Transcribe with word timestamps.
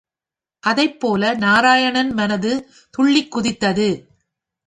அதைப்போல 0.63 1.37
நாராயணன் 1.37 2.11
மனது 2.13 2.53
துள்ளிக் 2.89 3.37
குதித்தது. 3.37 3.89